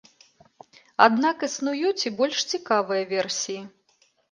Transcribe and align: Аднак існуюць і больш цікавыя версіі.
Аднак 1.07 1.37
існуюць 1.49 2.05
і 2.11 2.13
больш 2.23 2.37
цікавыя 2.55 3.03
версіі. 3.15 3.61